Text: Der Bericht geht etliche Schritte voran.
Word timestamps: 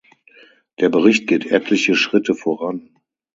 Der 0.79 0.89
Bericht 0.89 1.27
geht 1.27 1.45
etliche 1.45 1.93
Schritte 1.95 2.33
voran. 2.33 2.89